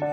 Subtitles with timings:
[0.00, 0.08] 忙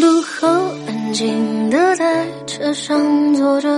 [0.00, 0.46] 碌后，
[0.86, 3.68] 安静的在车上坐着，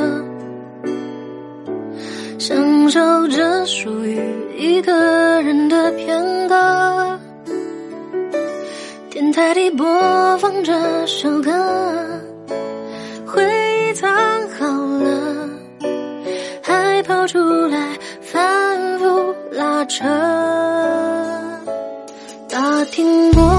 [2.39, 4.21] 享受着属于
[4.59, 7.19] 一个人的片刻。
[9.09, 11.51] 电台里播放着首歌。
[19.87, 20.05] 车
[22.49, 23.52] 打听过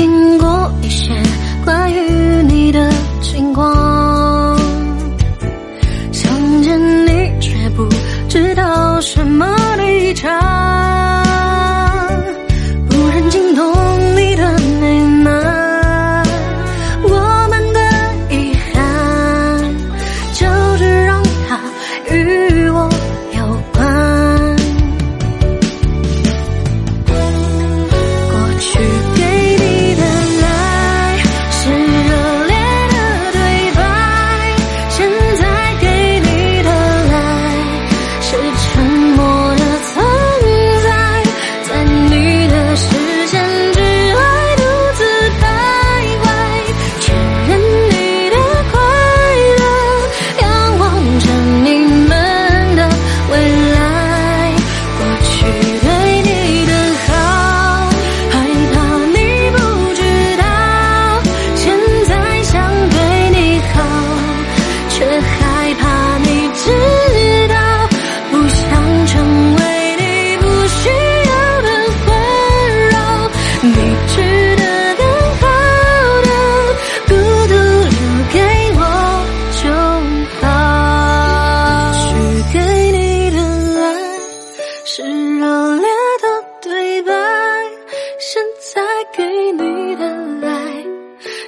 [0.00, 1.12] 听过一些
[1.62, 2.90] 关于你的
[3.20, 4.58] 情况
[6.10, 7.86] 想见你却不
[8.26, 9.46] 知道什么
[9.76, 10.59] 立场。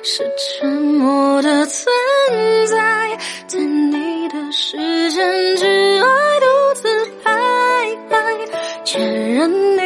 [0.05, 1.87] 是沉默的存
[2.67, 2.77] 在
[3.47, 4.77] 在你的世
[5.13, 6.09] 界之外
[6.41, 6.89] 独自
[7.23, 7.31] 徘
[8.11, 9.82] 徊确认你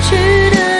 [0.00, 0.71] 值得